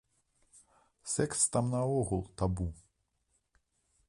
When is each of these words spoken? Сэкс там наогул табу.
Сэкс 1.11 1.45
там 1.57 1.69
наогул 1.75 2.27
табу. 2.43 2.69